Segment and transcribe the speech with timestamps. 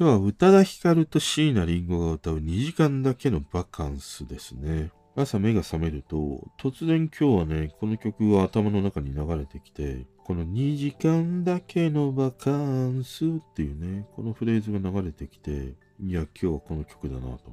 [0.00, 4.92] 今日は宇多田ヒカルと椎名林檎が歌う2時間だけのバカンスですね。
[5.14, 17.52] 朝目が覚めると、突然今日はね、この曲が頭の中に流れてきて、この2時間だけのバカンスっていうね、このフレーズが流れてきて、いや、今日はこの曲だなと。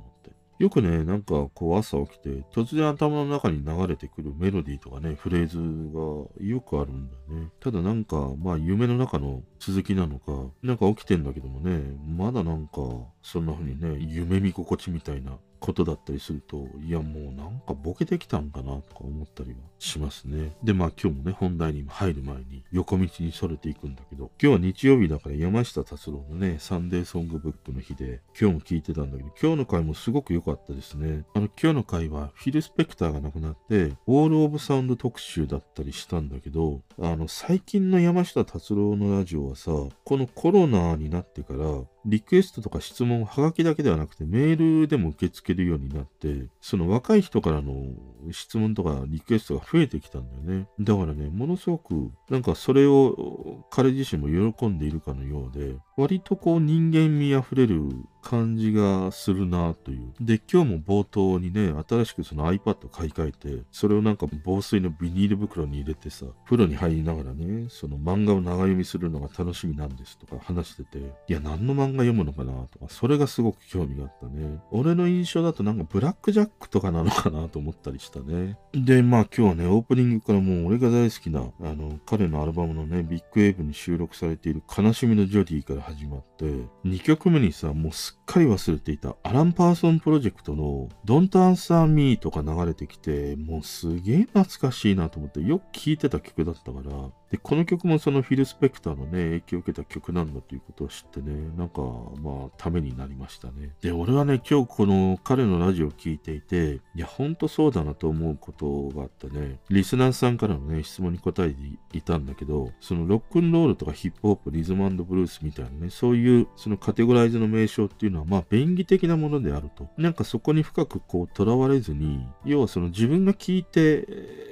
[0.59, 7.49] よくね、なんかこう朝起きて、突然頭の中に流れてくるメロディーとかね、フレーズがよくあるんだよね。
[7.59, 12.81] ただなんか、まあ夢の中の続きなのか、なんか起きてんだけどもね、まだなんか、
[13.27, 20.55] そんな風にね、夢見心地みたいなことだったりすると、いやもうなんかボケてきたんかなとか思ったりはしますね。
[20.63, 31.25] で、まあ今日もね、本題に入る前に横道にそれていくんだけど、今日は日曜日だから山下達郎のね、サンデーソングブックの日で、今日も聞いてたんだけど、今日の回もすごく良かったですね。
[31.33, 39.71] あの、今日の回はフィル・スペクターが亡くなって、オール・オブ・サウンド特集だったりしたんだけど、あの、最近の山下達郎のラジオはさ、
[40.05, 47.85] このコロナになってから、リクエストとか質問はがきだけではなくてメールでも受け付けるようになって、その若い人からの
[48.31, 50.67] 質問とかリクエストが増えてきたんだよね。
[50.79, 57.89] だからね、ものすごくなんかそれを彼自身も喜んでいるかのようで、割とこう人間味あふれる
[58.21, 60.13] 感じがするなという。
[60.19, 74.59] で、今日も冒頭にね、新しくその iPad 買い替えて、それをなんか防水のビニール袋に入れてさ、風呂に入りながらね、その漫画を長読みするのが楽しみなんですとか話してて、いや、何の漫画読むのかなとか、それがすごく興味があったね。
[74.71, 78.57] 俺の印象だとなんかブラックジャックとかなのかなと思ったりしたね。
[78.73, 86.43] で、まあ今日はね、オープニングからもう俺が大好きな、あの、彼のアルバムのね、ビッグウェーブに収録されている悲しみのジョディから始まって、
[86.83, 96.91] 2曲目にさ、もうすっかり忘れていたアラン・パーソンプロジェクトの Don't Answer Me とか流れてきて、もうすげえ懐かしいなと思って、よく聴いてた曲だったから、
[97.31, 101.81] で、この曲もそのフィル・スペクターのね、影響を受けた曲なんだということを知ってね、なんか、
[102.21, 103.73] まあ、ためになりましたね。
[103.81, 111.53] で、俺はね、今日この彼のラジオを聴いていて、いや、ほんとそうだなと思うことがあってね、リスナーさんからのね、質問に答え
[111.91, 119.89] ていたんだけど、そのロックンロールとかヒップホップ、リズムブルースみたいなね、そういうそのカテゴライズの名称っていうのは、まあ、便宜的なものであると。
[119.97, 124.07] なんかそこに深くこう、とらわれずに、要はその自分が聞いて、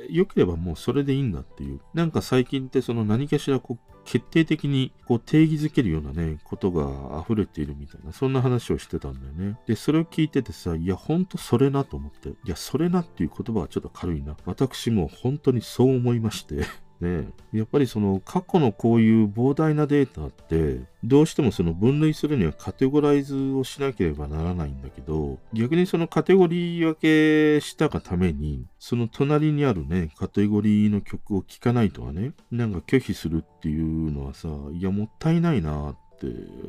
[0.10, 1.80] 良ければもうそれでいいんだっていう。
[1.94, 9.58] なんか最近ってその何かしらこう、決定的にこう定義づけるようなね、ことが溢れているみたいな、そんな話をしてたんだよね。
[9.66, 12.30] で、それを聞いててさ、いや、ほんとそれなと思って。
[12.30, 14.38] いや、それなっていう言葉はちょっと軽いな。
[14.46, 16.66] 私も本当にそう思いまして。
[17.02, 17.30] ね。
[17.54, 26.96] やっぱりその過去のこういう膨大なデータって、どうしてもその分類するにはカテゴライズをしなければならないんだけど、逆にそのカテゴリー分
[27.60, 36.28] けしたがために、その隣にあるね、カテゴリーの曲を聴かないとはね、なんか拒否するっていうのはさ、いや、もったいないなっって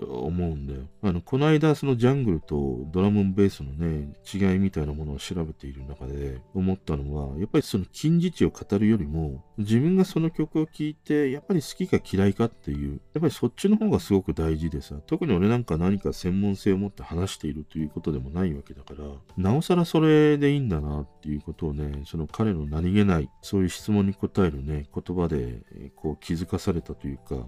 [0.09, 0.81] 思うんだよ。
[1.03, 19.05] あの、この間、そのジャングルとドラムベースのね、違いみたいなものを調べている中で思ったのは、やっぱりその近似値を語るよりも、自分がその曲を聴いて、やっぱり好きか嫌いかっていう、やっぱりそっちの方がすごく大事でさ、特に俺なんか何か専門性を持って話しているということでもないわけだから、
[19.37, 25.63] なおさらそれでいいんだなっていうことをね、その彼の何気ない、そういう質問に答えるね、言葉で、
[25.95, 27.47] こう気づかされたというか、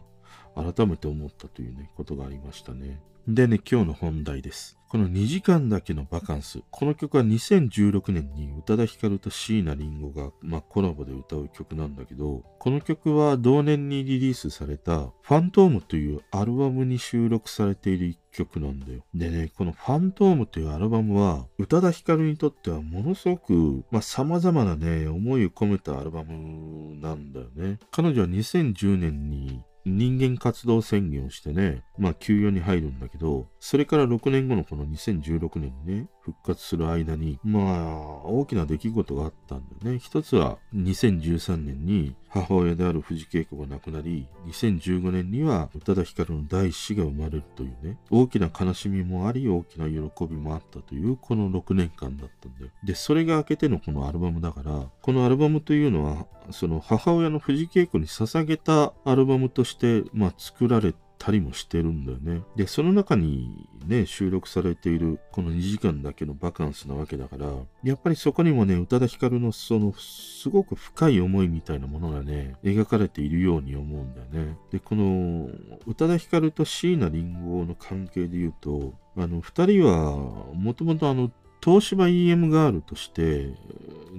[0.58, 3.00] 改めて思ったというね、ことがありましたね。
[3.28, 4.78] でね、今日の本題です。
[4.88, 6.60] この2時間だけのバカンス。
[6.70, 19.04] この曲は2016年に宇多田ヒカルと椎名林檎が、まあ、コラボで歌う曲なんだけど、この曲は同年にリリースされたファントームというアルバムに収録されている一曲なんだよ。
[19.14, 27.78] でね、このファントームというアルバムは、宇多田ヒカルにとってはものすごく、まあ、様々なね、思いを込めたアルバムなんだよね。
[27.90, 39.98] 彼女は2010年に人間活動宣言をしてね、まあ休養に入るんだけど、それから6年後のこの2016年にね、復活する間に、まあ、大きな出来事があったんだよね。
[39.98, 52.70] 一つは2013年に母親である藤恵子が亡くなり、2015年には宇多田ヒカルの第一子が生まれるというね、大きな悲しみもあり、大きな喜びもあったというこの6年間だったんだよ。
[52.84, 62.42] で、それが明けてのこのアルバムだから、このアルバムというのは、その母親の藤恵子に捧げたアルバムとして、まあ、作られてたりもしてるんだよね。
[62.56, 67.46] で、その中にね、収録されているこの2時間だけのバカンスなわけだから、
[67.82, 74.56] やっぱりそこにもね、宇多田ヒカルのそのすごく深い思いみたいなものがね、描かれているように思うんだよね。
[74.70, 75.48] で、この
[75.86, 80.16] 宇多田ヒカルと椎名林檎の関係で言うと、あの、二人は
[80.54, 81.30] もともとあの、
[81.62, 83.52] 東芝 EM ガールとして、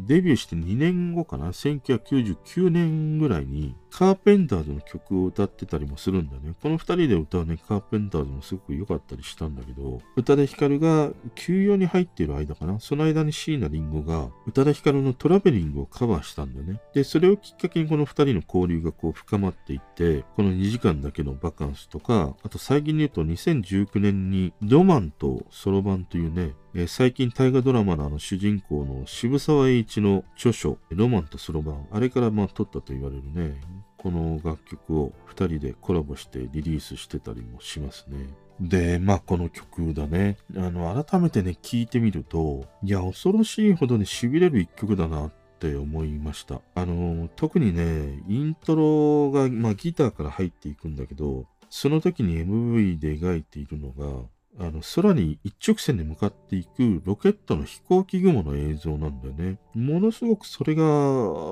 [0.07, 6.53] デビューして2年後かな ?1999 年ぐらいに、カーペンターズの曲を歌ってたりもするんだね。
[6.61, 12.79] この2人で歌うね、カーペンターズもすごく良かったりしたんだけど、宇多田ヒカルが休養に入っている間かな？
[12.79, 16.79] その間に椎名林檎が宇多田ヒカルのトラベリングをカバーしたんだね。
[16.93, 33.59] で、それをきっかけにこの2人の交流がこう深まっていって、この2時間だけのバカンスとか、あと最近で言うと2019年にロマンとソロ版というね、えー、最近大河ドラマのあの主人公の渋沢栄一の著書、ロマンとソロ版、あれからまあ撮ったと言われるね、
[34.01, 38.29] この楽曲を2人でコラボしてリリースしてたりもしますね。
[38.61, 40.37] で、まあこの曲だね。
[40.55, 46.61] あの、改めてね、聴いてみると、いや、恐ろしいほどに痺れる一曲だなって思いました。
[46.75, 54.23] あの、特にね、イントロが、まあギターから入っていくんだけど、その時に MV で描いているのが、
[54.57, 59.59] あの、空に一直線で向かっていくロケットの飛行機雲の映像なんだよね。
[59.73, 60.83] ものすごくそれが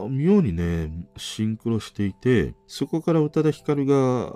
[0.10, 4.36] 妙にね、シンクロしていて、そこから宇多田ヒカルが、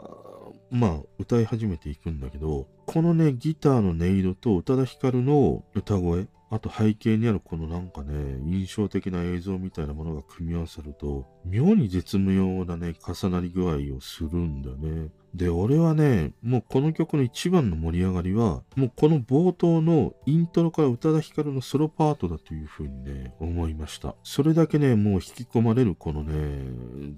[0.69, 15.09] まあ、歌い始めていくんだけど、このね、ギターの音色と宇多田ヒカルの歌声、あと背景にあるこのなんかね、印象的な映像みたいなものが組み合わさると、妙に絶妙なね、重なり具合をするんだよね。
[15.33, 24.15] で、俺はね、もうこの曲の一番の盛り上がりは、もうこの冒頭のイントロから宇多田ヒカルのソロパートだというふうにね、思いました。
[24.23, 26.33] それだけね、もう引き込まれるこのね、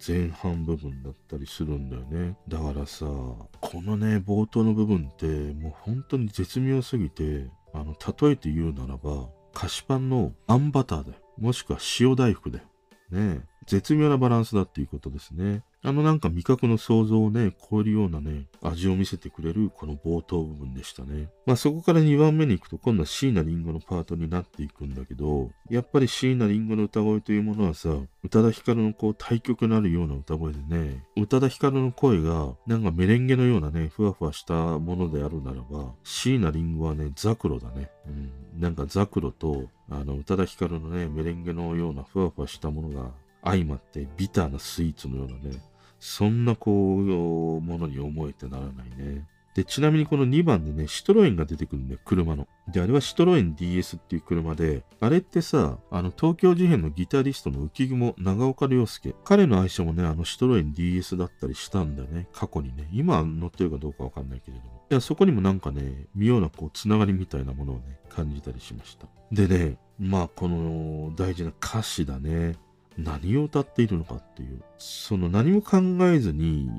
[0.06, 2.38] 前半部分だったりするんだよね。
[2.48, 11.16] だからさ、このね、冒頭の部分って、もう本当に絶妙すぎて、あの、例えて言うならば、菓子パンのあんバターだよ。
[11.40, 12.66] もしくは塩大福だよ。
[13.12, 15.64] ね絶妙なバランスだっていうことですね。
[15.86, 21.30] あのなんか味覚の想像をね、超えるようなね、味を見せてくれるこの冒頭部分でしたね。
[21.46, 27.90] まあそこから2番目に行くと今度は椎名林檎のパートになっていくんだけど、やっぱり椎名林檎の歌声というものはさ、
[28.24, 37.90] 宇多田ヒカルのこう対極のあるような歌声でね、宇多田ヒカルの声がなんかメレンゲのようなね、ふわふわしたものであるならば、椎名林檎はね、ザクロだね。
[38.08, 38.32] うん。
[38.62, 43.12] なんかザクロと、あの、宇多田ヒカルのね、メレンゲのようなふわふわしたものが
[43.44, 45.62] 相まってビターなスイーツのようなね、
[46.00, 49.28] そんなこう、ものに思えてならないね。
[49.56, 52.48] で、ちなみにこの2番でね、シトロエンが出てくるんだよ、車の。
[52.68, 59.14] で、あれはシトロエン DS っていう車で、あれってさ、あの、東京事変のギタリストの浮雲、長岡亮介。
[59.24, 62.90] 彼の愛称もね、あの、シトロエン DS だったりしたんだよね、過去にね。
[62.92, 64.86] 今乗ってるかどうかわかんないけれども。
[64.90, 69.08] いや、そこにもなんかね、妙なこう、つながりみたいなものをね、感じたりしました。
[69.32, 72.56] でね、まあ、この大事な歌詞だね。
[72.98, 76.70] 何を歌っているのかっていう、その何も考えずに、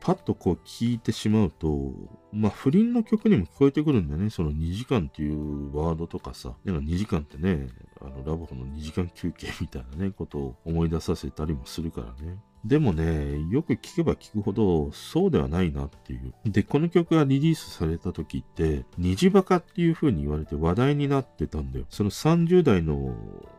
[0.00, 1.92] パッとこう聞いてしまうと、
[2.32, 4.30] まあ不倫の曲にも聞こえてくるんだよね。
[4.30, 7.68] その2時間っていうワードとかさ、なんか2時間ってね、
[8.00, 12.38] あのラボの2時間休憩みたいなね、ことを思い出させたりもするからね。
[12.64, 16.32] でもね、よく聞けば聞くほど、そうではないなっていう。
[16.46, 21.86] で、この曲がリリースされた時って、虹バカっていう風に言われて話題になってたんだよ。
[21.90, 23.16] その30代の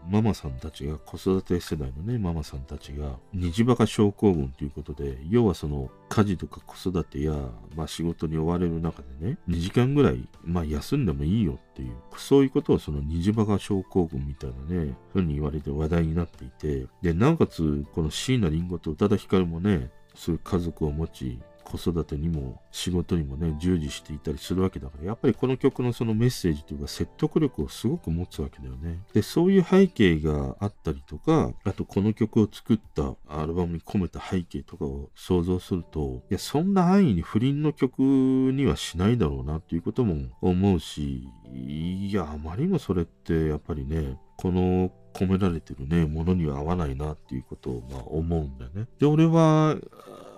[0.09, 7.33] ママさんたちが、子育て世代のね、ママさんたちが、虹バカ症候群ということで、要はその、家事とか子育てや、
[7.75, 21.39] まあ仕事に追われる中でね、2時間ぐらい、まあ休んでもいいよっていう、そういうことをその虹バカ症候群みたいなね、ふうに言われて話題になっていて、で、なおかつ、この椎名林檎と宇多田ヒカルもね、そういう家族を持ち、
[21.77, 28.99] 子育てにも仕事にもね、従事していたりするわけだから、やっぱりこの曲のそのメッセージというか説得力をすごく持つわけだよね。
[29.13, 48.87] で、そういう背景があったりとか、あとこの曲を作ったアルバムに込めた背景とかを想像すると、いや、そんな安易に不倫の曲にはしないだろうなっていうことも思うし、いや、あまりにもそれってやっぱりね、この込められてるね、ものには合わないなっていうことをまあ思うんだよね。
[48.99, 49.77] で、俺は、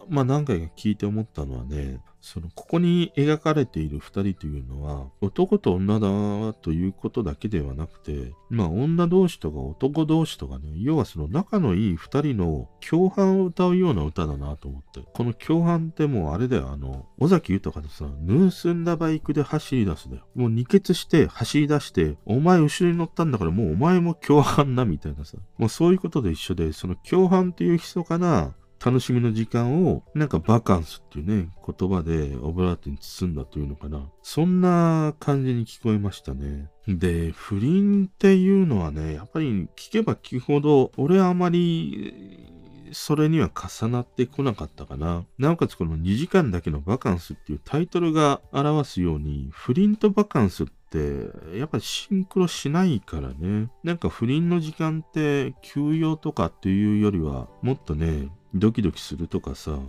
[0.10, 15.02] まあ何回か聞いて思ったのはね、その、ここに描かれている二人というのは、男と女だということだけではなくて、まあ女同士とか男同士とかね、要はその仲のいい二人の共犯を歌うような歌だなと思って。
[15.14, 20.24] この共犯ってもうあれだよ、あの、尾崎豊のさ、盗んだバイクで走り出すだよ。
[20.34, 25.38] もう二血して走り出して、お前後ろに乗ったんだからもうお前も共犯だみたいなさ。
[25.60, 34.08] もうそういうことで一緒で、その共犯っていう密かな楽しみの時間を、なんかバカンスっていうね、言葉でオブラートに包んだというのかな。
[34.22, 36.70] そんな感じに聞こえましたね。
[36.88, 42.54] で、不倫っていうのはね、やっぱり聞けば聞くほど、俺はあまり、
[42.92, 45.26] それには重なってこなかったかな。
[45.40, 53.70] なおかつこの2時間だけのバカンスっていうタイトルが表すように、不倫とバカンスって、やっぱりシンクロしないからね。
[53.84, 59.80] なんか不倫の時間って休養とかっていうよりは、もっとね、ドキドキするとかさ、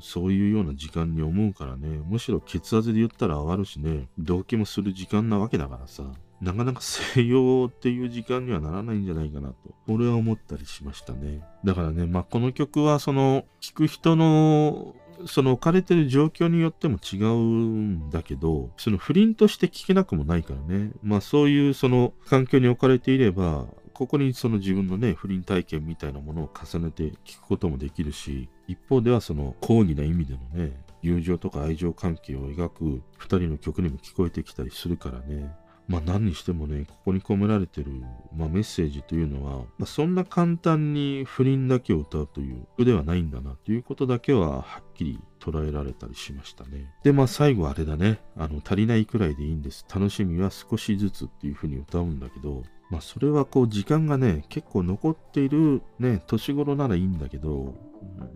[0.00, 6.04] そういうような時間に思うからね、むしろ血圧で言ったら上がるしね、動機もする時間なわけだからさ、
[6.40, 9.56] なかなか西洋っていう時間にはならないんじゃないかなと、
[9.88, 11.42] 俺は思ったりしましたね。
[11.64, 14.94] だからね、まあ、この曲はその、聴く人の
[15.26, 20.92] その置かれてる状況によっても違うんだけど、その不倫として聞けなくもないからね。
[21.02, 23.66] まあそういうその環境に置かれていれば、
[24.00, 35.54] ここにその自分のね、不倫体験みたいなものを重ねて聞くこともできるし、一方ではその抗議な意味でのね、友情とか愛情関係を描く二人の曲にも聞こえてきたりするからね。
[35.86, 37.92] まあ何にしてもね、ここに込められてる、
[38.34, 46.92] まあ、メッセージというのは、まあ、そんな簡単に不倫だけを歌うという句ではないんだなということだけははっきり捉えられたりしましたね。
[47.02, 48.20] で、まあ最後あれだね。
[48.36, 49.86] あの、足りないくらいでいいんです。
[49.92, 57.74] 楽しみは少しずつっていう風に歌うんだけど、まあそれはこう時間がね、結構残っているね、年頃ならいいんだけど、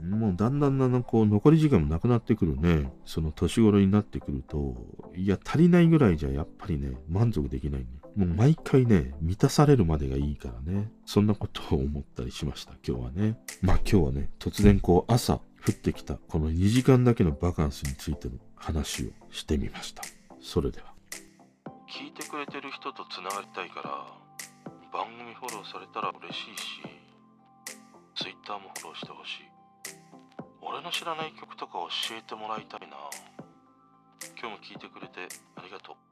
[0.03, 4.75] もうだんだんだんだんこう残り時間もなくなってくるね、その年頃になってくると、
[5.17, 7.87] いや足りないぐらいじゃやっぱりね、満足できないね。
[8.17, 10.89] もう毎回ね、満たされるまでがいいからね。
[11.05, 13.37] そんなことを思ったりしました、今日はね。
[13.61, 20.03] まあ今日はね、突然こう朝降ってきたこの2時間だけのバカンスについての話をしてみました。
[20.41, 20.95] それでは。
[21.89, 24.05] 聞いてくれてる人とつながりたいから
[24.93, 26.83] 番組フォローされたら嬉しいし
[28.17, 29.55] Twitter もフォローしてほしい
[30.61, 31.75] 俺の知らない曲とか
[32.09, 32.97] 教えてもらいたいな
[34.41, 36.04] 今日も聞いてくれてありがとう